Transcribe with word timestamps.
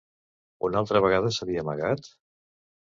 Una 0.69 0.79
altra 0.81 1.03
vegada 1.07 1.33
s'havia 1.37 1.69
amagat? 1.69 2.13